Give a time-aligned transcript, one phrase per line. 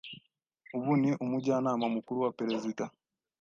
[0.77, 2.83] ubu ni Umujyanama Mukuru wa Perezida